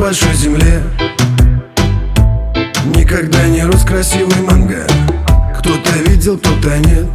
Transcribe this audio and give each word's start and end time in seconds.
большой 0.00 0.34
земле. 0.34 0.82
Никогда 2.96 3.46
не 3.46 3.62
рос 3.62 3.82
красивый 3.84 4.40
манго. 4.40 4.86
Кто-то 5.58 5.92
видел, 6.06 6.38
кто-то 6.38 6.78
нет. 6.78 7.06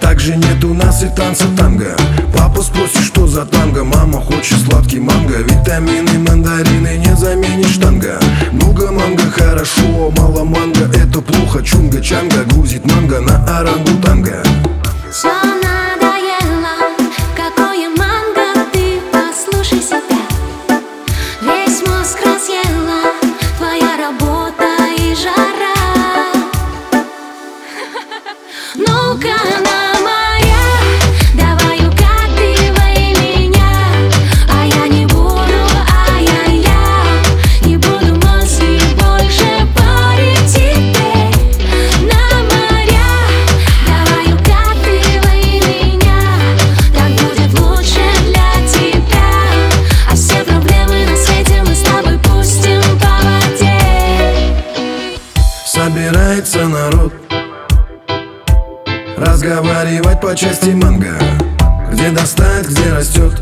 Также 0.00 0.36
нет 0.36 0.62
у 0.64 0.72
нас 0.72 1.02
и 1.02 1.08
танца 1.08 1.46
танго. 1.56 1.96
Папа 2.32 2.62
спросит, 2.62 3.02
что 3.02 3.26
за 3.26 3.44
танго. 3.44 3.82
Мама 3.82 4.20
хочет 4.20 4.58
сладкий 4.60 5.00
манго. 5.00 5.38
Витамины, 5.38 6.18
мандарины 6.18 6.96
не 6.96 7.16
заменишь 7.16 7.76
танго. 7.78 8.18
Много 8.52 8.92
манго 8.92 9.28
хорошо, 9.30 10.12
мало 10.16 10.44
манго. 10.44 10.84
Это 10.94 11.20
плохо, 11.20 11.58
чунга-чанга. 11.58 12.44
Грузит 12.44 12.86
манго 12.86 13.20
на 13.20 13.44
орангутанга 13.58 14.45
Ну-ка, 29.16 29.55
Разговаривать 59.16 60.20
по 60.20 60.36
части 60.36 60.70
манго. 60.70 61.16
Где 61.90 62.10
достает, 62.10 62.68
где 62.68 62.92
растет 62.92 63.40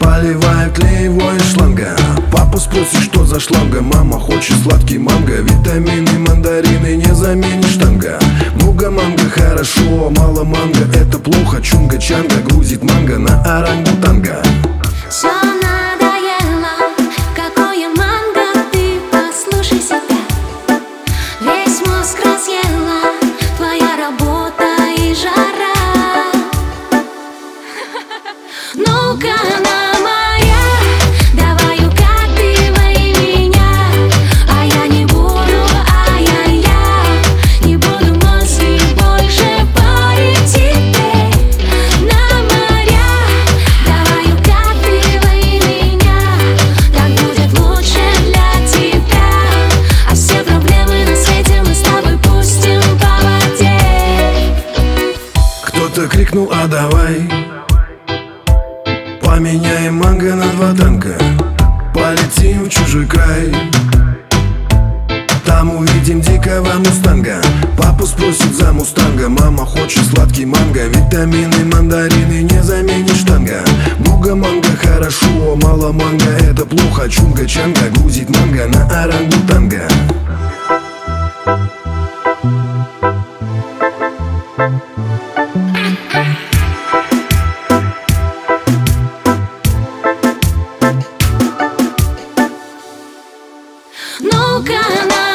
Поливают 0.00 0.76
ли 0.78 1.04
его 1.04 1.32
из 1.32 1.52
шланга. 1.52 1.96
Папа 2.32 2.58
спросит, 2.58 3.02
что 3.02 3.24
за 3.24 3.38
шланга. 3.38 3.80
Мама 3.80 4.18
хочет 4.18 4.56
сладкий 4.64 4.98
манго. 4.98 5.34
Витамины, 5.34 6.18
мандарины 6.18 6.96
не 6.96 7.14
заменишь 7.14 7.76
танго. 7.76 8.18
Много 8.56 8.90
манго 8.90 9.30
хорошо, 9.30 10.10
мало 10.16 10.42
манго. 10.42 10.84
Это 10.92 11.18
плохо, 11.18 11.58
чунга-чанга. 11.58 12.42
Грузит 12.42 12.82
манго 12.82 13.18
на 13.18 13.40
орангутанга. 13.42 14.42
Все 15.08 15.28
давай. 56.70 57.28
Поменяем 59.22 59.94
манго 59.96 60.34
на 60.34 60.46
два 60.52 60.72
танка. 60.72 61.14
Полетим 61.92 62.64
в 62.64 62.68
чужой 62.68 63.06
край. 63.06 63.52
Там 65.44 65.76
увидим 65.76 66.20
дикого 66.20 66.74
мустанга. 66.78 67.42
Папу 67.76 68.06
спросит 68.06 68.54
за 68.54 68.72
мустанга. 68.72 69.28
Мама 69.28 69.66
хочет 69.66 70.04
сладкий 70.04 70.46
манго. 70.46 70.84
Витамины, 70.86 71.64
мандарины 71.64 72.42
не 72.42 72.62
заменишь 72.62 73.24
танго. 73.26 73.60
Много 73.98 74.36
манго 74.36 74.68
хорошо, 74.80 75.56
мало 75.62 75.92
манго. 75.92 76.30
Это 76.40 76.64
плохо 76.64 77.08
Чунга-чанга. 77.08 77.90
Грузит 77.98 78.30
манго 78.30 78.66
на 78.68 78.86
орангутанга 79.02 79.88
no 94.22 94.62
canal. 94.64 95.29